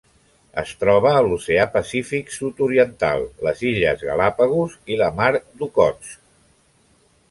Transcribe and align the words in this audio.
Es 0.61 0.69
troba 0.83 1.11
a 1.17 1.19
l'Oceà 1.27 1.67
Pacífic 1.75 2.33
sud-oriental: 2.39 3.29
les 3.49 3.63
Illes 3.75 4.05
Galápagos 4.09 4.77
i 4.95 5.01
la 5.05 5.15
Mar 5.23 5.33
d'Okhotsk. 5.41 6.23